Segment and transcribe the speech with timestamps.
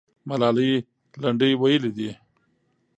[0.29, 0.71] ملالۍ
[1.21, 2.11] لنډۍ ویلې دي.